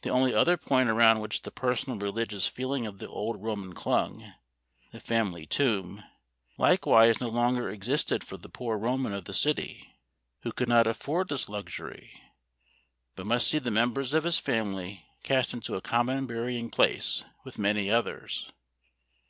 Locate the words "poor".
8.48-8.78